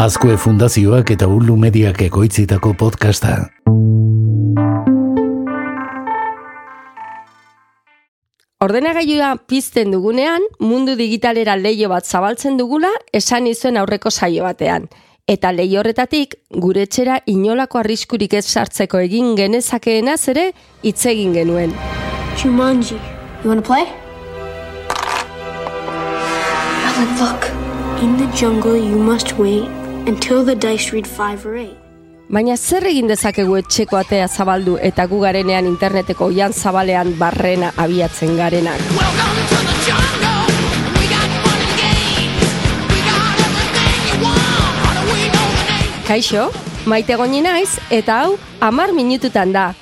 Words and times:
Azkue 0.00 0.38
Fundazioak 0.40 1.10
eta 1.12 1.26
Ulu 1.28 1.58
Mediak 1.60 1.98
ekoitzitako 2.00 2.70
podcasta. 2.72 3.34
Ordenagailua 8.64 9.34
pizten 9.44 9.92
dugunean, 9.92 10.46
mundu 10.56 10.94
digitalera 10.96 11.58
leio 11.60 11.90
bat 11.92 12.08
zabaltzen 12.08 12.56
dugula 12.56 12.88
esan 13.12 13.44
izuen 13.50 13.76
aurreko 13.76 14.08
saio 14.08 14.46
batean. 14.48 14.86
Eta 15.28 15.52
leio 15.52 15.82
horretatik, 15.82 16.38
gure 16.48 16.86
etxera 16.88 17.18
inolako 17.28 17.82
arriskurik 17.82 18.38
ez 18.40 18.46
sartzeko 18.46 19.02
egin 19.04 19.34
genezakeenaz 19.36 20.22
ere 20.32 20.46
hitz 20.80 21.04
egin 21.12 21.36
genuen. 21.36 21.76
Jumanji. 22.40 22.96
You 23.44 23.52
wanna 23.52 23.60
play? 23.60 23.84
Alan, 26.88 27.12
look. 27.20 27.50
In 28.00 28.16
the 28.16 28.26
jungle, 28.34 28.78
you 28.78 28.96
must 28.96 29.36
wait 29.36 29.68
until 30.06 30.44
the 30.44 30.54
dice 30.54 30.92
read 30.92 31.06
five 31.06 31.44
or 31.46 31.56
eight. 31.56 31.76
Baina 32.30 32.54
zer 32.56 32.84
egin 32.86 33.08
dezakegu 33.10 33.56
etxeko 33.58 33.96
atea 33.98 34.28
zabaldu 34.28 34.76
eta 34.78 35.06
gu 35.10 35.18
garenean 35.24 35.66
interneteko 35.66 36.28
oian 36.30 36.52
zabalean 36.52 37.16
barrena 37.18 37.72
abiatzen 37.76 38.36
garenak. 38.38 38.78
Welcome 38.94 39.40
to 39.50 39.58
the 39.66 39.76
jungle. 39.82 40.46
We 40.94 41.08
got 41.10 41.30
fun 41.42 41.58
and 41.66 41.74
games. 41.80 42.52
We 42.92 42.98
got 43.02 43.34
everything 43.46 43.98
you 44.06 44.16
want. 44.22 44.78
How 44.84 44.92
do 44.94 45.02
we 45.10 45.26
know 45.34 45.48
the 45.58 45.64
name? 45.72 46.06
Kaixo, 46.06 46.50
maite 46.86 47.16
goni 47.18 47.42
naiz 47.42 47.80
eta 47.90 48.22
hau 48.22 48.38
amar 48.60 48.92
minututan 48.94 49.52
da. 49.52 49.74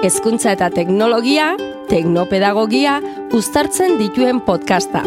Hezkuntza 0.00 0.56
eta 0.56 0.70
teknologia, 0.72 1.58
teknopedagogia, 1.92 3.02
uztartzen 3.36 3.98
dituen 4.00 4.40
podcasta. 4.40 5.04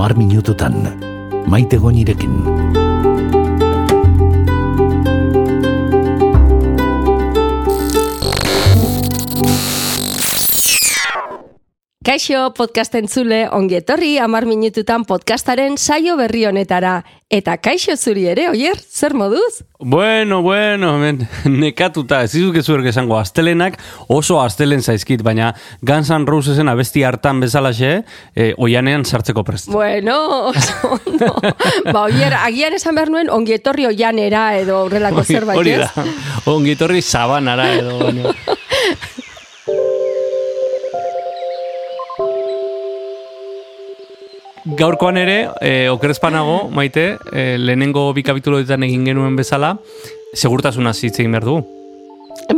Amar 0.00 0.16
minututan, 0.16 0.96
maite 1.44 1.76
gonirekin. 1.76 2.59
Kaixo 12.00 12.46
podcast 12.56 12.94
entzule, 12.96 13.42
ongi 13.52 13.74
etorri 13.76 14.14
amar 14.24 14.46
minututan 14.48 15.02
podcastaren 15.04 15.74
saio 15.76 16.14
berri 16.16 16.46
honetara. 16.48 17.02
Eta 17.28 17.58
kaixo 17.60 17.92
zuri 17.92 18.22
ere, 18.32 18.46
oier, 18.48 18.80
zer 18.80 19.12
moduz? 19.12 19.58
Bueno, 19.76 20.38
bueno, 20.40 20.94
men, 20.96 21.20
nekatuta, 21.44 22.22
ez 22.24 22.32
dizuk 22.32 22.56
ezuerk 22.62 22.88
esango, 22.88 23.18
astelenak 23.20 23.76
oso 24.08 24.40
astelen 24.40 24.80
zaizkit, 24.80 25.20
baina 25.20 25.52
Guns 25.84 26.08
N' 26.16 26.24
Rosesen 26.24 26.72
abesti 26.72 27.04
hartan 27.04 27.44
bezalaxe, 27.44 27.92
eh, 28.32 28.54
oianean 28.56 29.04
sartzeko 29.04 29.44
prest. 29.44 29.68
Bueno, 29.68 30.16
oso 30.54 30.96
ondo. 31.02 31.34
ba, 31.92 32.06
oier, 32.06 32.32
agian 32.40 32.80
esan 32.80 32.96
behar 32.96 33.12
nuen 33.12 33.28
ongi 33.28 33.58
etorri 33.60 33.84
oianera 33.92 34.54
edo 34.56 34.86
horrelako 34.86 35.28
zerbait, 35.28 35.60
Hori 35.60 35.76
ez? 35.76 35.84
da, 35.84 36.08
ongi 36.48 36.78
etorri 36.80 37.04
sabanara 37.04 37.74
edo. 37.76 37.98
baina. 38.06 38.32
Gaurkoan 44.78 45.16
ere, 45.18 45.48
e, 45.60 45.88
okerezpanago, 45.90 46.68
maite, 46.70 47.16
e, 47.32 47.56
lehenengo 47.58 48.12
bi 48.14 48.22
kapituloetan 48.22 48.86
egin 48.86 49.08
genuen 49.08 49.36
bezala, 49.38 49.74
segurtasuna 50.34 50.94
hitz 50.94 51.18
egin 51.18 51.34
behar 51.34 51.48
dugu. 51.48 51.79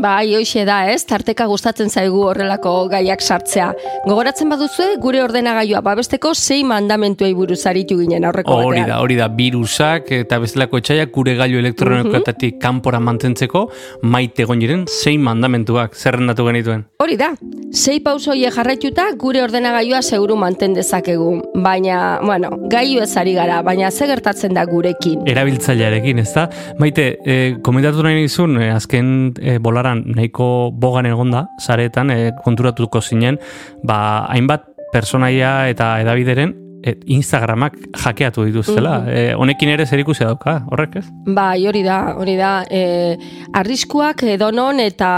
Bai, 0.03 0.34
hoxe 0.34 0.64
da, 0.67 0.81
ez? 0.91 1.05
Tarteka 1.06 1.45
gustatzen 1.47 1.91
zaigu 1.92 2.25
horrelako 2.27 2.72
gaiak 2.91 3.20
sartzea. 3.22 3.69
Gogoratzen 4.03 4.48
baduzue, 4.50 4.97
gure 5.03 5.20
ordenagailua 5.22 5.78
babesteko 5.87 6.32
sei 6.34 6.65
mandamentuei 6.66 7.31
buruz 7.38 7.60
aritu 7.71 8.00
ginen 8.00 8.26
aurreko 8.26 8.56
Hori 8.56 8.81
batean. 8.81 8.88
da, 8.88 8.97
hori 9.04 9.19
da, 9.21 9.28
virusak 9.31 10.10
eta 10.16 10.41
bestelako 10.43 10.81
etxaiak 10.82 11.12
gure 11.15 11.37
gailu 11.38 11.60
elektronikoetatik 11.60 12.59
kanpora 12.62 12.99
mantentzeko 12.99 13.69
maite 14.03 14.43
goniren 14.49 14.88
sei 14.91 15.19
mandamentuak 15.22 15.94
zerrendatu 15.94 16.49
genituen. 16.49 16.82
Hori 16.99 17.16
da, 17.21 17.31
sei 17.71 18.00
pausoie 18.03 18.50
jarraituta 18.50 19.06
gure 19.22 19.44
ordenagailua 19.44 20.03
seguru 20.03 20.34
manten 20.37 20.75
dezakegu. 20.75 21.31
Baina, 21.62 22.19
bueno, 22.25 22.50
gailu 22.75 23.05
ez 23.06 23.12
ari 23.22 23.37
gara, 23.38 23.60
baina 23.62 23.93
ze 23.93 24.10
gertatzen 24.10 24.59
da 24.59 24.66
gurekin. 24.66 25.22
Erabiltzailearekin, 25.31 26.19
ez 26.26 26.32
da? 26.34 26.49
Maite, 26.82 27.06
e, 27.25 27.38
komentatu 27.62 28.03
nahi 28.03 28.25
nizun, 28.25 28.59
e, 28.59 28.72
azken 28.75 29.34
e, 29.38 29.59
bolaran 29.92 30.14
nahiko 30.16 30.70
bogan 30.72 31.06
egonda, 31.06 31.48
zaretan, 31.60 32.10
e, 32.10 32.32
konturatuko 32.44 33.00
zinen, 33.00 33.38
ba, 33.84 34.26
hainbat 34.28 34.64
personaia 34.92 35.69
eta 35.69 36.00
edabideren 36.00 36.54
e, 36.82 36.97
Instagramak 37.06 37.76
jakeatu 38.04 38.44
dituztela. 38.48 38.97
E, 39.09 39.22
honekin 39.38 39.72
ere 39.72 39.87
zer 39.87 40.03
ikusia 40.03 40.28
dauka, 40.31 40.59
horrek 40.70 40.98
ez? 41.00 41.04
Bai, 41.26 41.65
hori 41.69 41.82
da, 41.87 41.98
hori 42.19 42.37
da. 42.38 42.53
E, 42.69 43.16
arriskuak 43.59 44.25
edonon 44.34 44.82
eta 44.82 45.10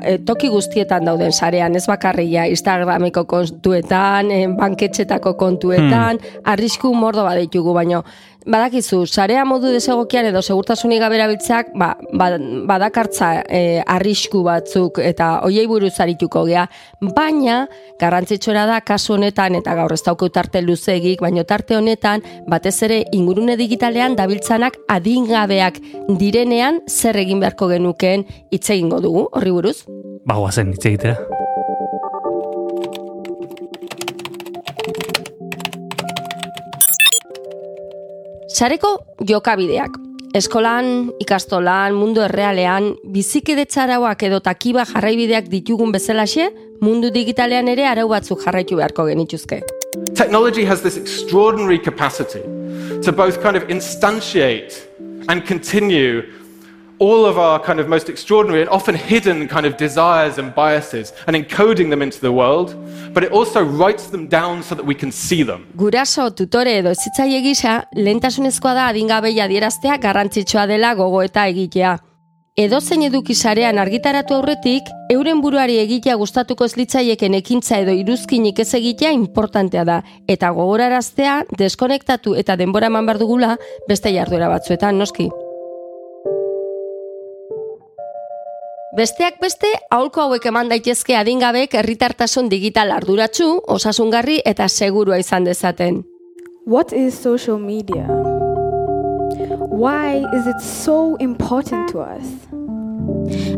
e, 0.00 0.18
toki 0.26 0.50
guztietan 0.52 1.08
dauden 1.08 1.32
sarean, 1.32 1.76
ez 1.76 1.84
bakarria 1.90 2.46
Instagrameko 2.50 3.26
kontuetan, 3.30 4.30
e, 4.30 4.42
banketxetako 4.58 5.34
kontuetan, 5.40 6.22
arrisku 6.54 6.94
mordo 6.94 7.26
baditugu, 7.26 7.74
baino 7.76 8.04
badakizu, 8.46 9.04
sarea 9.06 9.44
modu 9.46 9.70
desegokian 9.72 10.26
edo 10.30 10.42
segurtasunik 10.42 11.00
gabe 11.02 11.16
erabiltzeak, 11.18 11.72
ba, 11.78 11.92
ba, 12.18 12.30
badakartza 12.68 13.30
e, 13.46 13.82
arrisku 13.86 14.42
batzuk 14.46 14.98
eta 15.02 15.32
hoiei 15.46 15.66
buruz 15.70 15.94
arituko 16.02 16.44
gea, 16.48 16.66
baina 17.14 17.62
garrantzitsua 18.00 18.66
da 18.68 18.80
kasu 18.86 19.16
honetan 19.16 19.60
eta 19.60 19.76
gaur 19.78 19.94
ez 19.94 20.02
dauko 20.02 20.28
tarte 20.34 20.62
luzegik, 20.92 21.20
baino 21.20 21.44
tarte 21.44 21.76
honetan 21.76 22.22
batez 22.48 22.82
ere 22.82 23.04
ingurune 23.12 23.56
digitalean 23.56 24.16
dabiltzanak 24.16 24.76
adingabeak 24.88 25.80
direnean 26.18 26.80
zer 26.88 27.16
egin 27.16 27.40
beharko 27.40 27.68
genukeen 27.68 28.26
hitz 28.50 28.70
egingo 28.70 29.00
dugu 29.00 29.28
horri 29.32 29.50
buruz. 29.50 29.84
Ba, 30.26 30.36
guazen, 30.36 30.72
hitz 30.72 30.86
egitera. 30.86 31.16
Sareko 38.48 38.98
jokabideak. 39.26 39.96
Eskolan, 40.34 41.10
ikastolan, 41.20 41.92
mundu 41.92 42.22
errealean, 42.24 42.94
bizikidetza 43.12 43.82
arauak 43.84 44.22
edo 44.24 44.40
takiba 44.40 44.86
jarraibideak 44.88 45.50
ditugun 45.52 45.92
bezalaxe, 45.92 46.48
mundu 46.80 47.12
digitalean 47.12 47.68
ere 47.68 47.84
arau 47.86 48.08
batzuk 48.08 48.40
jarraitu 48.40 48.80
beharko 48.80 49.04
genituzke. 49.10 49.60
Technology 50.14 50.64
has 50.64 50.80
this 50.82 50.96
extraordinary 50.96 51.78
capacity 51.78 52.40
to 53.02 53.12
both 53.12 53.42
kind 53.42 53.56
of 53.56 53.64
instantiate 53.64 54.86
and 55.28 55.44
continue 55.44 56.22
all 56.98 57.26
of 57.26 57.36
our 57.36 57.58
kind 57.60 57.78
of 57.78 57.88
most 57.88 58.08
extraordinary 58.08 58.62
and 58.62 58.70
often 58.70 58.94
hidden 58.94 59.48
kind 59.48 59.66
of 59.66 59.76
desires 59.76 60.38
and 60.38 60.54
biases 60.54 61.12
and 61.26 61.36
encoding 61.36 61.90
them 61.90 62.00
into 62.00 62.20
the 62.20 62.32
world, 62.32 62.74
but 63.12 63.22
it 63.22 63.32
also 63.32 63.62
writes 63.62 64.06
them 64.06 64.28
down 64.28 64.62
so 64.62 64.74
that 64.74 64.86
we 64.86 64.94
can 64.94 65.12
see 65.12 65.42
them. 65.42 65.66
Guraso, 65.76 66.30
tutore 66.30 66.78
edo 66.78 66.90
ezitzaile 66.90 67.42
gisa, 67.42 67.84
lehentasunezkoa 67.94 68.74
da 68.74 69.98
garrantzitsua 69.98 70.66
dela 70.66 70.94
gogoeta 70.94 71.46
egitea. 71.48 72.11
Edozein 72.52 73.00
eduki 73.06 73.32
sarean 73.32 73.78
argitaratu 73.80 74.34
aurretik, 74.36 74.88
euren 75.08 75.38
buruari 75.40 75.78
egitea 75.80 76.18
gustatuko 76.20 76.66
ez 76.68 76.74
litzaieken 76.76 77.32
ekintza 77.38 77.78
edo 77.80 77.94
iruzkinik 77.96 78.58
ez 78.60 78.74
egitea 78.76 79.12
importantea 79.16 79.84
da, 79.88 80.02
eta 80.28 80.50
gogoraraztea, 80.52 81.38
deskonektatu 81.56 82.34
eta 82.36 82.58
denbora 82.60 82.90
eman 82.92 83.08
behar 83.08 83.20
dugula 83.22 83.56
beste 83.88 84.12
jarduera 84.12 84.50
batzuetan, 84.52 85.00
noski. 85.00 85.30
Besteak 89.00 89.40
beste, 89.40 89.72
aholko 89.88 90.26
hauek 90.26 90.44
eman 90.52 90.68
daitezke 90.68 91.16
adingabek 91.16 91.72
herritartasun 91.80 92.52
digital 92.52 92.92
arduratsu, 92.92 93.48
osasungarri 93.64 94.42
eta 94.44 94.68
segurua 94.68 95.16
izan 95.16 95.48
dezaten. 95.48 96.02
What 96.66 96.92
is 96.92 97.16
social 97.16 97.56
media? 97.56 98.04
Why 99.72 100.22
is 100.34 100.46
it 100.46 100.60
so 100.60 101.16
important 101.16 101.88
to 101.92 102.00
us? 102.00 102.26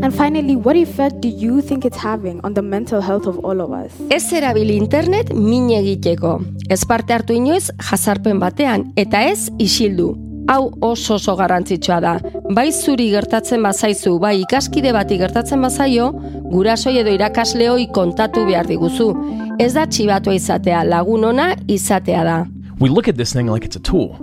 And 0.00 0.14
finally, 0.14 0.54
what 0.54 0.76
effect 0.76 1.20
do 1.20 1.26
you 1.28 1.60
think 1.60 1.84
it's 1.84 1.96
having 1.96 2.40
on 2.44 2.54
the 2.54 2.62
mental 2.62 3.00
health 3.00 3.26
of 3.26 3.44
all 3.44 3.60
of 3.60 3.72
us? 3.72 3.90
Ez 4.10 4.32
erabili 4.32 4.76
internet 4.76 5.32
min 5.34 5.72
egiteko. 5.74 6.36
Ez 6.70 6.84
parte 6.86 7.12
hartu 7.12 7.34
inoiz 7.34 7.72
jazarpen 7.90 8.38
batean, 8.38 8.92
eta 8.96 9.24
ez 9.26 9.48
isildu. 9.58 10.12
Hau 10.46 10.70
oso 10.86 11.16
oso 11.16 11.34
garrantzitsua 11.34 11.98
da. 12.00 12.12
Bai 12.54 12.70
zuri 12.70 13.08
gertatzen 13.10 13.62
bazaizu, 13.66 14.18
bai 14.22 14.36
ikaskide 14.44 14.92
bati 14.94 15.18
gertatzen 15.18 15.66
bazaio, 15.66 16.12
gurasoi 16.52 16.98
edo 17.02 17.10
irakasleoi 17.10 17.88
kontatu 17.90 18.46
behar 18.46 18.70
diguzu. 18.70 19.10
Ez 19.58 19.72
da 19.74 19.88
txibatua 19.90 20.38
izatea, 20.38 20.84
lagun 20.84 21.24
ona 21.32 21.56
izatea 21.66 22.22
da. 22.24 22.44
We 22.78 22.88
look 22.88 23.08
at 23.08 23.16
this 23.16 23.32
thing 23.32 23.50
like 23.50 23.66
it's 23.66 23.76
a 23.76 23.82
tool, 23.82 24.14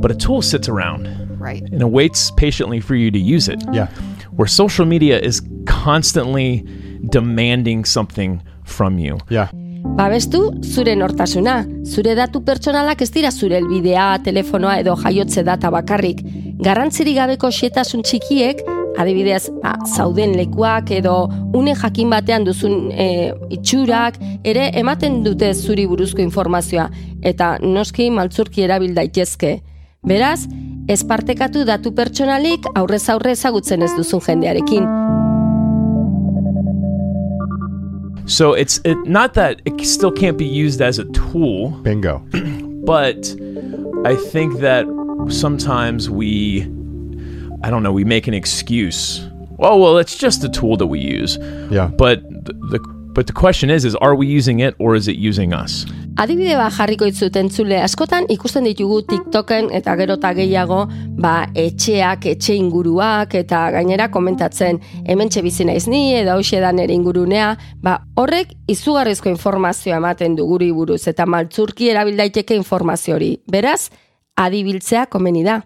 but 0.00 0.10
a 0.10 0.14
tool 0.14 0.42
sits 0.42 0.68
around 0.68 1.08
Right. 1.40 1.62
and 1.72 1.80
it 1.80 1.90
waits 1.90 2.30
patiently 2.36 2.80
for 2.80 2.94
you 2.94 3.10
to 3.10 3.18
use 3.18 3.48
it. 3.48 3.62
Yeah. 3.72 3.88
where 4.36 4.46
social 4.48 4.86
media 4.86 5.18
is 5.18 5.42
constantly 5.66 6.64
demanding 7.10 7.84
something 7.84 8.42
from 8.64 8.98
you. 8.98 9.18
Yeah. 9.28 9.48
Babestu 9.96 10.62
zure 10.62 10.94
nortasuna. 10.96 11.66
Zure 11.84 12.14
datu 12.14 12.40
pertsonalak 12.44 13.02
ez 13.02 13.10
dira 13.10 13.30
zure 13.30 13.56
elbidea, 13.58 14.18
telefonoa 14.24 14.78
edo 14.80 14.94
jaiotze 14.96 15.42
data 15.44 15.70
bakarrik. 15.70 16.22
Garrantzirik 16.60 17.16
gabeko 17.16 17.50
xetasun 17.50 18.04
txikiek, 18.04 18.60
adibidez, 19.00 19.48
ba, 19.62 19.74
zauden 19.86 20.36
lekuak 20.36 20.90
edo 20.92 21.14
une 21.56 21.74
jakin 21.74 22.10
batean 22.12 22.44
duzun 22.44 22.90
e, 22.92 23.32
itxurak, 23.56 24.16
ere 24.44 24.70
ematen 24.80 25.22
dute 25.24 25.52
zuri 25.54 25.86
buruzko 25.88 26.20
informazioa, 26.24 26.90
eta 27.22 27.58
noski 27.60 28.10
maltzurki 28.12 28.64
erabil 28.68 28.94
daitezke. 28.94 29.58
Beraz, 30.00 30.46
ez 30.88 31.02
partekatu 31.04 31.66
datu 31.68 31.90
pertsonalik 31.92 32.64
aurrez 32.72 33.02
aurre 33.12 33.34
ezagutzen 33.36 33.82
ez 33.84 33.90
duzun 33.98 34.22
jendearekin. 34.24 34.86
So 38.24 38.54
it's 38.54 38.80
it, 38.84 38.96
not 39.04 39.34
that 39.34 39.60
it 39.66 39.84
still 39.84 40.10
can't 40.10 40.38
be 40.38 40.46
used 40.46 40.80
as 40.80 40.98
a 40.98 41.04
tool, 41.12 41.70
Bingo. 41.82 42.22
but 42.86 43.36
I 44.06 44.16
think 44.16 44.60
that 44.60 44.86
sometimes 45.28 46.08
we, 46.08 46.62
I 47.62 47.68
don't 47.68 47.82
know, 47.82 47.92
we 47.92 48.04
make 48.04 48.26
an 48.26 48.32
excuse. 48.32 49.28
Oh 49.58 49.76
well, 49.76 49.98
it's 49.98 50.16
just 50.16 50.42
a 50.44 50.48
tool 50.48 50.78
that 50.78 50.86
we 50.86 50.98
use. 50.98 51.36
Yeah. 51.70 51.88
But 51.88 52.22
the, 52.46 52.54
the 52.70 52.99
but 53.14 53.26
the 53.26 53.32
question 53.32 53.70
is, 53.70 53.84
is 53.84 53.94
are 53.96 54.14
we 54.14 54.26
using 54.26 54.60
it 54.60 54.74
or 54.78 54.94
is 54.94 55.08
it 55.08 55.16
using 55.16 55.52
us? 55.52 55.84
Adibide 56.20 56.56
bat 56.58 56.72
jarriko 56.74 57.06
itzuten 57.08 57.48
zule 57.48 57.78
askotan 57.80 58.26
ikusten 58.28 58.66
ditugu 58.66 59.00
TikToken 59.08 59.70
eta 59.72 59.94
gero 59.96 60.16
eta 60.18 60.32
gehiago 60.36 60.80
ba, 61.16 61.46
etxeak, 61.54 62.26
etxe 62.34 62.56
inguruak 62.58 63.34
eta 63.38 63.62
gainera 63.72 64.10
komentatzen 64.10 64.80
hemen 65.06 65.30
bizi 65.42 65.64
naiz 65.64 65.86
ni 65.88 66.14
edo 66.14 66.32
hauxe 66.32 66.60
da 66.60 66.72
nere 66.72 66.92
ingurunea, 66.94 67.56
ba, 67.82 68.00
horrek 68.16 68.52
izugarrizko 68.68 69.30
informazioa 69.30 69.96
ematen 69.96 70.36
du 70.36 70.46
guri 70.46 70.70
buruz 70.72 71.06
eta 71.08 71.26
maltzurki 71.26 71.88
erabil 71.88 72.16
daiteke 72.16 72.54
informazio 72.54 73.14
hori. 73.14 73.38
Beraz, 73.50 73.90
adibiltzea 74.36 75.06
komeni 75.06 75.44
da. 75.44 75.60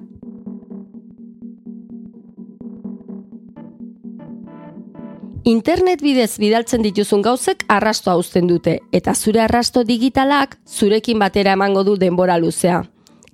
Internet 5.45 6.01
bidez 6.01 6.39
bidaltzen 6.41 6.81
dituzun 6.81 7.21
gauzek 7.21 7.67
arrastoa 7.69 8.15
uzten 8.17 8.47
dute, 8.49 8.79
eta 8.97 9.13
zure 9.13 9.43
arrasto 9.45 9.83
digitalak 9.85 10.55
zurekin 10.65 11.19
batera 11.21 11.53
emango 11.53 11.83
du 11.85 11.99
denbora 12.01 12.39
luzea. 12.41 12.79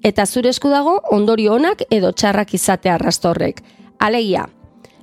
Eta 0.03 0.25
zure 0.27 0.51
esku 0.51 0.73
dago 0.73 0.97
ondorio 1.15 1.55
onak 1.55 1.85
edo 1.89 2.11
txarrak 2.11 2.55
izate 2.59 2.91
arrasto 2.91 3.31
horrek. 3.31 3.63
Alegia, 4.01 4.49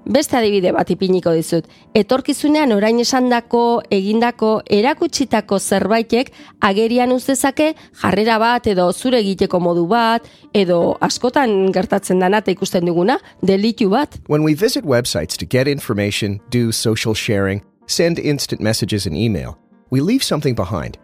beste 0.09 0.37
adibide 0.37 0.71
bat 0.75 0.89
ipiniko 0.91 1.33
dizut. 1.35 1.67
Etorkizunean 1.95 2.71
orain 2.75 2.99
esandako, 2.99 3.81
egindako, 3.91 4.61
erakutsitako 4.79 5.59
zerbaitek 5.59 6.31
agerian 6.61 7.11
uz 7.11 7.25
dezake 7.27 7.73
jarrera 8.01 8.37
bat 8.39 8.67
edo 8.67 8.89
zure 8.93 9.19
egiteko 9.19 9.59
modu 9.59 9.87
bat 9.87 10.27
edo 10.53 10.97
askotan 11.01 11.71
gertatzen 11.75 12.19
dana 12.19 12.41
eta 12.43 12.51
ikusten 12.51 12.85
duguna, 12.87 13.19
delitu 13.41 13.89
bat. 13.89 14.19
When 14.27 14.43
we 14.43 14.53
visit 14.53 14.85
websites 14.85 15.37
to 15.37 15.45
get 15.45 15.67
information, 15.67 16.39
do 16.49 16.71
social 16.71 17.13
sharing, 17.13 17.63
send 17.87 18.19
instant 18.19 18.61
messages 18.61 19.05
and 19.05 19.15
email, 19.15 19.57
we 19.89 20.01
leave 20.01 20.23
something 20.23 20.55
behind. 20.55 20.97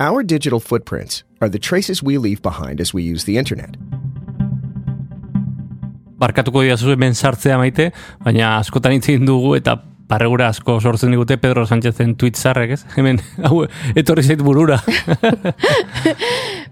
Our 0.00 0.22
digital 0.22 0.58
footprints 0.58 1.22
are 1.40 1.48
the 1.48 1.58
traces 1.58 2.02
we 2.02 2.18
leave 2.18 2.42
behind 2.42 2.80
as 2.80 2.92
we 2.92 3.02
use 3.02 3.24
the 3.24 3.38
internet. 3.38 3.76
Barkatuko 6.22 6.62
diazu 6.62 6.94
hemen 6.94 7.16
sartzea 7.18 7.58
maite, 7.60 7.90
baina 8.22 8.56
askotan 8.60 8.94
hitz 8.96 9.08
egin 9.10 9.26
dugu 9.26 9.56
eta 9.58 9.78
barregura 10.12 10.50
asko 10.52 10.76
sortzen 10.80 11.14
digute 11.14 11.38
Pedro 11.40 11.64
Sánchezen 11.66 12.14
tweet 12.20 12.36
zarrek, 12.36 12.74
ez? 12.76 12.82
Hemen, 12.98 13.20
hau, 13.46 13.62
etorri 13.96 14.24
zait 14.26 14.42
burura. 14.44 14.78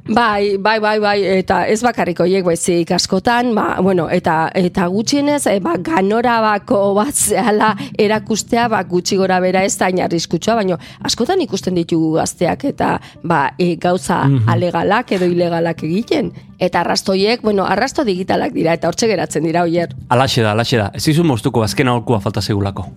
Bai, 0.09 0.57
bai, 0.57 0.79
bai, 0.81 0.99
bai, 0.99 1.19
eta 1.39 1.65
ez 1.71 1.83
bakarriko 1.85 2.25
hiek 2.27 2.45
baizik 2.45 2.91
askotan, 2.97 3.53
ba, 3.55 3.77
bueno, 3.85 4.09
eta 4.11 4.51
eta 4.57 4.87
gutxienez, 4.91 5.45
e, 5.47 5.59
ba, 5.63 5.77
ganorabako 5.79 6.81
bat 6.97 7.15
zehala 7.15 7.75
erakustea, 7.99 8.67
ba, 8.73 8.83
gutxi 8.89 9.19
gora 9.21 9.39
bera 9.41 9.63
ez 9.65 9.77
da 9.79 9.91
inarriskutsua, 9.93 10.57
baina 10.63 10.79
askotan 11.07 11.41
ikusten 11.45 11.79
ditugu 11.79 12.15
gazteak 12.17 12.65
eta 12.73 12.97
ba, 13.23 13.43
e, 13.59 13.77
gauza 13.77 14.25
alegalak 14.51 15.13
edo 15.13 15.29
ilegalak 15.31 15.85
egiten. 15.85 16.33
Eta 16.61 16.81
arrastoiek, 16.81 17.43
bueno, 17.43 17.65
arrasto 17.65 18.05
digitalak 18.05 18.53
dira, 18.53 18.75
eta 18.77 18.89
hortxe 18.89 19.09
geratzen 19.09 19.47
dira, 19.47 19.63
oier. 19.63 19.95
alaxe 20.09 20.43
da, 20.43 20.53
alaxe 20.53 20.77
da. 20.77 20.91
Ez 20.95 21.05
dizu 21.05 21.25
moztuko 21.25 21.63
azken 21.63 21.89
aholkua 21.89 22.21
falta 22.21 22.43
segulako. 22.43 22.89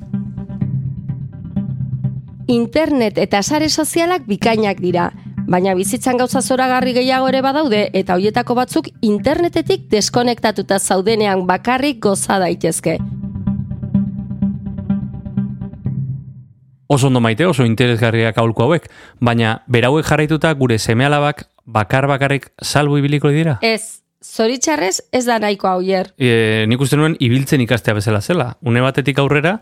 Internet 2.48 3.18
eta 3.18 3.42
sare 3.42 3.70
sozialak 3.70 4.26
bikainak 4.28 4.82
dira, 4.84 5.12
baina 5.54 5.76
bizitzan 5.78 6.18
gauza 6.18 6.42
zoragarri 6.42 6.96
gehiago 6.98 7.28
ere 7.30 7.44
badaude 7.46 7.84
eta 8.00 8.16
hoietako 8.18 8.56
batzuk 8.58 8.88
internetetik 9.06 9.86
deskonektatuta 9.92 10.80
zaudenean 10.80 11.46
bakarrik 11.50 12.00
goza 12.02 12.40
daitezke. 12.42 12.98
Oso 16.94 17.08
ondo 17.08 17.22
maite, 17.26 17.46
oso 17.50 17.66
interesgarriak 17.66 18.38
aholku 18.38 18.66
hauek, 18.66 18.90
baina 19.22 19.60
berauek 19.76 20.06
jarraituta 20.10 20.52
gure 20.58 20.78
semealabak 20.78 21.46
bakar 21.66 22.08
bakarrik 22.10 22.50
salbu 22.62 23.00
ibiliko 23.02 23.32
dira? 23.34 23.58
Ez, 23.62 24.04
zoritxarrez 24.24 25.00
ez 25.14 25.24
da 25.26 25.38
nahiko 25.42 25.70
hauier. 25.70 26.12
E, 26.18 26.66
nik 26.70 26.82
uste 26.82 26.98
nuen 26.98 27.16
ibiltzen 27.20 27.62
ikastea 27.62 27.98
bezala 27.98 28.22
zela. 28.22 28.54
Une 28.62 28.82
batetik 28.82 29.22
aurrera, 29.22 29.58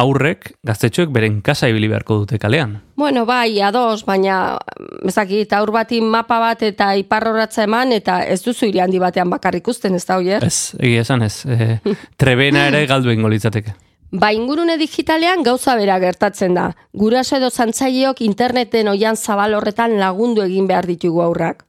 aurrek, 0.00 0.54
gaztetxoek 0.64 1.10
beren 1.12 1.40
kasa 1.44 1.68
ibili 1.68 1.88
beharko 1.90 2.22
dute 2.22 2.38
kalean. 2.40 2.78
Bueno, 2.96 3.26
bai, 3.28 3.60
ados, 3.60 4.04
baina 4.08 4.56
ezakit, 5.08 5.52
aur 5.52 5.72
bati 5.74 6.00
mapa 6.00 6.38
bat 6.40 6.62
eta 6.64 6.92
iparrorratza 6.96 7.66
eman 7.66 7.92
eta 7.92 8.22
ez 8.24 8.40
duzu 8.44 8.70
hiri 8.70 8.80
handi 8.80 9.00
batean 9.02 9.30
bakarrik 9.30 9.62
ikusten, 9.62 9.94
ez 9.94 10.04
da 10.08 10.16
hoier? 10.16 10.44
Ez, 10.44 10.74
egia 10.80 11.04
esan 11.04 11.22
ez. 11.22 11.44
E, 11.44 11.78
trebena 12.16 12.66
ere 12.70 12.86
galdu 12.92 13.12
egingo 13.12 13.28
litzateke. 13.32 13.74
Ba 14.12 14.32
ingurune 14.36 14.76
digitalean 14.76 15.44
gauza 15.44 15.76
bera 15.76 15.98
gertatzen 16.00 16.56
da. 16.56 16.70
Guraso 16.92 17.36
edo 17.38 17.48
zantzaileok 17.50 18.20
interneten 18.24 18.88
oian 18.92 19.16
zabal 19.16 19.54
horretan 19.56 19.96
lagundu 20.00 20.44
egin 20.44 20.66
behar 20.68 20.88
ditugu 20.88 21.22
aurrak. 21.24 21.64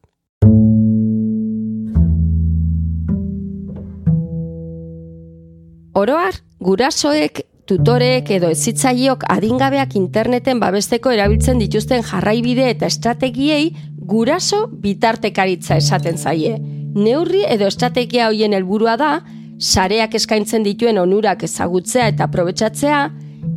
Oroar, 5.94 6.40
gurasoek, 6.60 7.44
tutorek 7.65 8.29
edo 8.36 8.50
ezitzaileok 8.51 9.24
adingabeak 9.32 9.96
interneten 9.96 10.60
babesteko 10.60 11.13
erabiltzen 11.15 11.62
dituzten 11.62 12.03
jarraibide 12.03 12.70
eta 12.74 12.89
estrategiei 12.91 13.72
guraso 14.13 14.67
bitartekaritza 14.84 15.77
esaten 15.79 16.17
zaie. 16.17 16.58
Neurri 16.93 17.43
edo 17.50 17.67
estrategia 17.72 18.27
hoien 18.29 18.53
helburua 18.53 18.98
da, 19.00 19.13
sareak 19.60 20.15
eskaintzen 20.20 20.65
dituen 20.67 21.00
onurak 21.00 21.46
ezagutzea 21.48 22.10
eta 22.12 22.27
aprobetxatzea, 22.27 23.00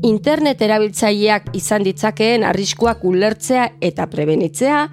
internet 0.06 0.62
erabiltzaileak 0.62 1.50
izan 1.58 1.84
ditzakeen 1.86 2.46
arriskuak 2.46 3.04
ulertzea 3.04 3.68
eta 3.90 4.06
prebenitzea, 4.12 4.86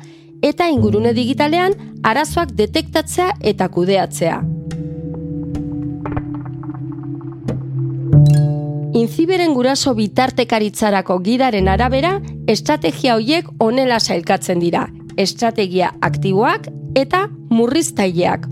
eta 0.44 0.68
ingurune 0.74 1.14
digitalean 1.16 1.78
arazoak 2.04 2.52
detektatzea 2.58 3.30
eta 3.54 3.70
kudeatzea. 3.70 4.42
Inziberen 8.94 9.56
guraso 9.58 9.96
bitartekaritzarako 9.98 11.16
gidaren 11.26 11.68
arabera, 11.72 12.20
estrategia 12.46 13.16
hoiek 13.18 13.48
onela 13.66 13.98
sailkatzen 14.00 14.62
dira, 14.62 14.84
estrategia 15.18 15.90
aktiboak 16.06 16.70
eta 16.94 17.24
murriztaileak. 17.50 18.46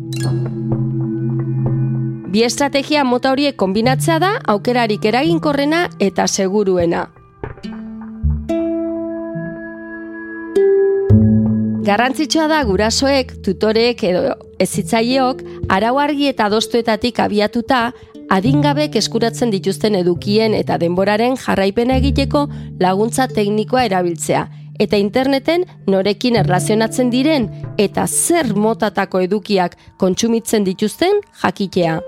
Bi 2.34 2.42
estrategia 2.48 3.04
mota 3.06 3.36
horiek 3.36 3.56
kombinatzea 3.60 4.18
da 4.24 4.36
aukerarik 4.56 5.06
eraginkorrena 5.06 5.88
eta 6.00 6.26
seguruena. 6.28 7.10
Garrantzitsua 11.82 12.46
da 12.46 12.60
gurasoek, 12.62 13.32
tutorek 13.42 14.04
edo 14.06 14.36
ezitzaileok 14.62 15.40
arau 15.74 15.96
argi 15.98 16.28
eta 16.30 16.46
adostuetatik 16.46 17.18
abiatuta 17.24 17.80
adingabek 18.30 19.00
eskuratzen 19.02 19.50
dituzten 19.50 19.98
edukien 19.98 20.54
eta 20.54 20.78
denboraren 20.78 21.40
jarraipena 21.42 21.98
egiteko 22.04 22.46
laguntza 22.86 23.26
teknikoa 23.34 23.88
erabiltzea 23.90 24.46
eta 24.86 25.02
interneten 25.02 25.66
norekin 25.90 26.38
erlazionatzen 26.44 27.10
diren 27.10 27.50
eta 27.82 28.06
zer 28.06 28.54
motatako 28.54 29.26
edukiak 29.26 29.78
kontsumitzen 29.98 30.64
dituzten 30.70 31.22
jakitea. 31.42 32.00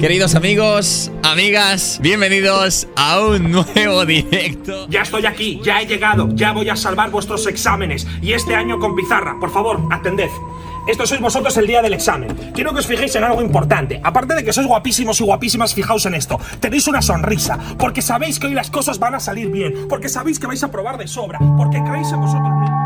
Queridos 0.00 0.34
amigos, 0.34 1.12
amigas, 1.22 1.98
bienvenidos 2.02 2.88
a 2.96 3.20
un 3.20 3.50
nuevo 3.52 4.06
directo. 4.06 4.86
Ya 4.88 5.02
estoy 5.02 5.26
aquí, 5.26 5.60
ya 5.62 5.82
he 5.82 5.86
llegado, 5.86 6.30
ya 6.32 6.52
voy 6.52 6.70
a 6.70 6.76
salvar 6.76 7.10
vuestros 7.10 7.46
exámenes. 7.46 8.06
Y 8.22 8.32
este 8.32 8.54
año 8.54 8.78
con 8.78 8.96
pizarra, 8.96 9.36
por 9.38 9.52
favor, 9.52 9.78
atended. 9.90 10.30
Esto 10.88 11.06
sois 11.06 11.20
vosotros 11.20 11.54
el 11.58 11.66
día 11.66 11.82
del 11.82 11.92
examen. 11.92 12.34
Quiero 12.54 12.72
que 12.72 12.78
os 12.78 12.86
fijéis 12.86 13.14
en 13.14 13.24
algo 13.24 13.42
importante. 13.42 14.00
Aparte 14.02 14.34
de 14.34 14.42
que 14.42 14.54
sois 14.54 14.66
guapísimos 14.66 15.20
y 15.20 15.24
guapísimas, 15.24 15.74
fijaos 15.74 16.06
en 16.06 16.14
esto. 16.14 16.40
Tenéis 16.60 16.88
una 16.88 17.02
sonrisa, 17.02 17.58
porque 17.78 18.00
sabéis 18.00 18.38
que 18.38 18.46
hoy 18.46 18.54
las 18.54 18.70
cosas 18.70 18.98
van 18.98 19.14
a 19.14 19.20
salir 19.20 19.50
bien, 19.50 19.86
porque 19.86 20.08
sabéis 20.08 20.38
que 20.38 20.46
vais 20.46 20.62
a 20.62 20.70
probar 20.70 20.96
de 20.96 21.06
sobra, 21.06 21.38
porque 21.58 21.82
creéis 21.84 22.10
en 22.10 22.20
vosotros 22.22 22.50
mismos. 22.58 22.79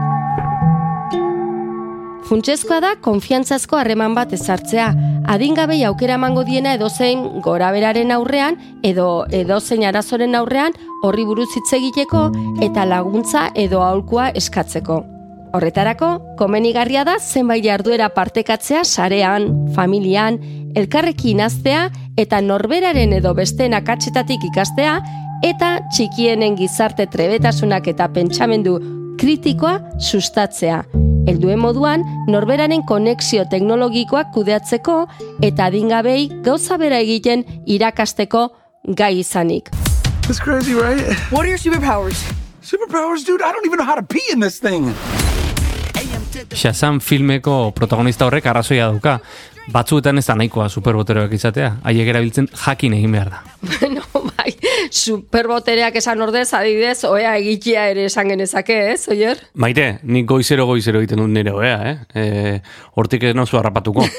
Funtsezkoa 2.24 2.78
da 2.80 2.90
konfiantzazko 3.04 3.76
harreman 3.76 4.14
bat 4.16 4.32
ezartzea. 4.32 4.86
Adingabei 5.28 5.82
aukera 5.84 6.16
emango 6.16 6.44
diena 6.48 6.72
edozein 6.78 7.20
goraberaren 7.44 8.12
aurrean 8.14 8.56
edo 8.84 9.26
edozein 9.32 9.84
arazoren 9.84 10.34
aurrean 10.38 10.72
horri 11.04 11.24
buruz 11.28 11.50
hitz 11.52 11.68
egiteko 11.76 12.30
eta 12.64 12.86
laguntza 12.88 13.50
edo 13.54 13.82
aholkua 13.84 14.30
eskatzeko. 14.40 15.02
Horretarako, 15.54 16.08
komenigarria 16.40 17.04
da 17.06 17.18
zenbait 17.20 17.62
jarduera 17.64 18.08
partekatzea 18.16 18.82
sarean, 18.84 19.50
familian, 19.76 20.40
elkarrekin 20.74 21.44
aztea 21.44 21.90
eta 22.18 22.40
norberaren 22.40 23.12
edo 23.20 23.34
besteen 23.36 23.76
akatsetatik 23.76 24.48
ikastea 24.50 24.98
eta 25.44 25.76
txikienen 25.92 26.56
gizarte 26.56 27.06
trebetasunak 27.06 27.92
eta 27.92 28.08
pentsamendu 28.16 28.78
kritikoa 29.20 29.78
sustatzea. 30.00 30.82
Helduen 31.24 31.58
moduan, 31.58 32.02
norberaren 32.28 32.82
konexio 32.84 33.46
teknologikoak 33.48 34.28
kudeatzeko 34.34 34.96
eta 35.46 35.70
adingabei 35.70 36.28
gauza 36.44 36.76
bera 36.76 36.98
egiten 37.00 37.44
irakasteko 37.64 38.50
gai 38.98 39.14
izanik. 39.22 39.70
It's 40.28 40.40
crazy, 40.40 40.74
right? 40.74 41.00
What 41.32 41.44
are 41.44 41.48
your 41.48 41.58
superpowers? 41.58 42.20
Superpowers, 42.60 43.24
dude, 43.24 43.42
I 43.42 43.52
don't 43.52 43.64
even 43.64 43.78
know 43.78 43.88
how 43.88 43.94
to 43.94 44.02
pee 44.02 44.24
in 44.32 44.40
this 44.40 44.60
thing. 44.60 44.92
Shazam 46.52 47.00
filmeko 47.00 47.72
protagonista 47.72 48.28
horrek 48.28 48.46
arrazoia 48.50 48.90
dauka. 48.92 49.18
Batzuetan 49.72 50.20
ez 50.20 50.26
da 50.28 50.36
nahikoa 50.36 50.68
superboteroak 50.68 51.32
izatea. 51.32 51.76
Haiek 51.88 52.10
erabiltzen 52.12 52.50
jakin 52.52 52.98
egin 53.00 53.16
behar 53.16 53.32
da. 53.32 53.42
Bueno, 53.80 54.04
superbotereak 54.90 55.96
esan 56.00 56.22
ordez, 56.24 56.48
adidez, 56.56 57.04
oea 57.08 57.36
egitea 57.40 57.88
ere 57.92 58.08
esan 58.10 58.32
genezake, 58.32 58.78
ez, 58.94 59.02
oier? 59.12 59.40
Maite, 59.54 59.98
nik 60.02 60.26
goizero 60.30 60.66
goizero 60.70 61.02
egiten 61.02 61.22
dut 61.22 61.32
nire 61.34 61.54
oea, 61.54 61.76
eh? 61.90 61.96
E, 62.14 62.24
hortik 62.98 63.30
ez 63.30 63.36
nozu 63.36 63.60
harrapatuko. 63.60 64.06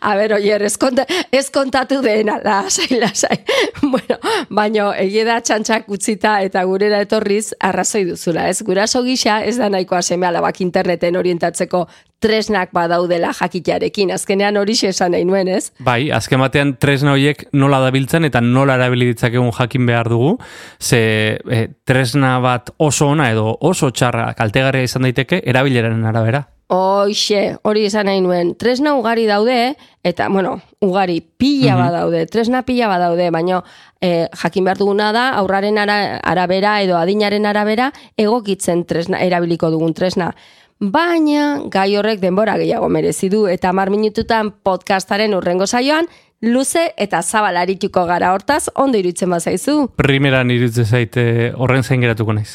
A 0.00 0.14
ber, 0.16 0.32
oier, 0.34 0.62
ez, 0.66 0.76
konta, 0.78 1.04
ez 1.34 1.48
kontatu 1.54 2.00
dena, 2.02 2.38
lasai, 2.44 2.98
lasai. 3.00 3.38
bueno, 3.92 4.18
baino, 4.50 4.88
egie 4.94 5.24
da 5.26 5.38
txantxak 5.44 5.88
utzita 5.94 6.38
eta 6.46 6.64
gurera 6.68 7.00
etorriz 7.04 7.52
arrazoi 7.64 8.04
duzula, 8.08 8.48
ez? 8.50 8.62
Guraso 8.66 9.02
gisa 9.06 9.40
ez 9.46 9.56
da 9.58 9.70
nahikoa 9.72 10.02
seme 10.02 10.28
alabak 10.28 10.60
interneten 10.64 11.18
orientatzeko 11.18 11.86
tresnak 12.20 12.72
badaudela 12.74 13.30
jakitearekin. 13.32 14.10
Azkenean 14.14 14.56
hori 14.56 14.74
esan 14.88 15.12
nahi 15.12 15.24
nuen, 15.24 15.48
ez? 15.48 15.70
Bai, 15.78 16.10
azken 16.10 16.40
batean 16.40 16.76
tresna 16.80 17.12
horiek 17.12 17.46
nola 17.52 17.80
dabiltzen 17.80 18.24
eta 18.24 18.40
nola 18.40 18.74
erabili 18.74 19.12
ditzakegun 19.12 19.52
jakin 19.52 19.86
behar 19.86 20.08
dugu, 20.08 20.36
ze 20.80 21.38
e, 21.50 21.68
tresna 21.84 22.38
bat 22.40 22.70
oso 22.78 23.08
ona 23.08 23.30
edo 23.30 23.56
oso 23.60 23.90
txarra 23.90 24.32
kaltegarria 24.34 24.82
izan 24.82 25.02
daiteke 25.02 25.42
erabileraren 25.46 26.04
arabera. 26.04 26.48
Hoixe, 26.68 27.56
hori 27.64 27.86
esan 27.88 28.04
nahi 28.10 28.20
nuen. 28.20 28.50
Tresna 28.60 28.92
ugari 28.98 29.24
daude, 29.24 29.76
eta, 30.04 30.26
bueno, 30.28 30.58
ugari 30.84 31.22
pila 31.22 31.72
Mhm. 31.76 31.80
badaude, 31.80 32.26
tresna 32.26 32.62
pila 32.62 32.88
badaude, 32.88 33.30
baina 33.30 33.62
eh, 34.02 34.28
jakin 34.42 34.64
behar 34.64 34.76
duguna 34.76 35.12
da, 35.12 35.30
aurraren 35.30 35.78
ara, 35.78 36.18
arabera 36.18 36.82
edo 36.82 36.98
adinaren 36.98 37.46
arabera, 37.46 37.92
egokitzen 38.18 38.84
tresna, 38.84 39.22
erabiliko 39.24 39.70
dugun 39.70 39.94
tresna. 39.94 40.34
Baina, 40.78 41.64
gai 41.66 41.96
horrek 41.98 42.20
denbora 42.22 42.52
gehiago 42.54 42.86
merezi 42.88 43.26
du, 43.28 43.48
eta 43.50 43.72
mar 43.74 43.90
minututan 43.90 44.52
podcastaren 44.62 45.32
urrengo 45.34 45.66
saioan, 45.66 46.06
luze 46.40 46.92
eta 46.96 47.18
zabalarituko 47.18 48.04
gara 48.06 48.30
hortaz, 48.30 48.68
ondo 48.76 48.98
iruditzen 48.98 49.34
bazaizu. 49.34 49.88
Primeran 49.98 50.52
iruditzen 50.54 50.86
zaite 50.86 51.24
horren 51.56 51.82
zain 51.82 52.00
geratuko 52.00 52.32
naiz. 52.32 52.54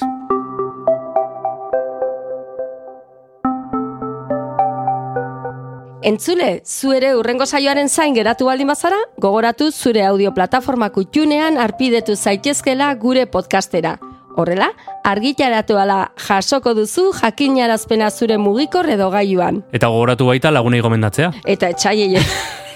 Entzule, 6.03 6.61
zu 6.63 6.95
ere 6.95 7.17
urrengo 7.19 7.45
saioaren 7.45 7.89
zain 7.89 8.15
geratu 8.15 8.47
baldin 8.47 8.71
bazara, 8.71 9.03
gogoratu 9.19 9.69
zure 9.71 10.05
audio 10.07 10.31
plataformako 10.31 11.03
junean 11.11 11.57
arpidetu 11.57 12.15
zaitezkela 12.15 12.93
gure 12.95 13.27
podcastera. 13.27 13.97
Horrela, 14.35 14.71
argitaratu 15.05 15.77
ala 15.77 16.11
jasoko 16.17 16.73
duzu 16.73 17.11
jakinarazpena 17.19 18.09
zure 18.09 18.37
mugikor 18.41 18.89
edo 18.89 19.09
gailuan. 19.13 19.61
Eta 19.71 19.91
gogoratu 19.93 20.25
baita 20.31 20.51
lagunei 20.51 20.81
gomendatzea. 20.81 21.31
Eta 21.45 21.69
etxaiei... 21.73 22.23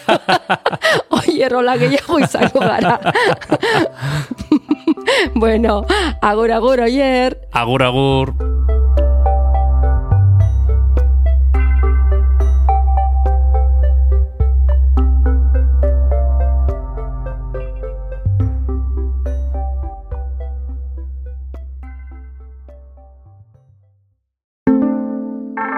Oie, 1.18 1.50
rola 1.52 1.76
gehiago 1.82 2.20
izango 2.24 2.62
gara. 2.64 2.96
bueno, 5.44 5.82
agur, 6.22 6.52
agur, 6.52 6.86
oier. 6.88 7.36
Agur, 7.52 7.84
agur. 7.84 8.47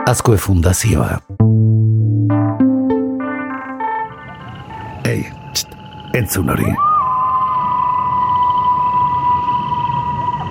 Azkue 0.10 0.38
Fundazioa. 0.38 1.20
Ei, 5.06 5.22
txt, 5.52 5.68
entzun 6.14 6.50
hori. 6.50 6.74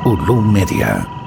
Ulu 0.05 0.41
Media. 0.41 1.18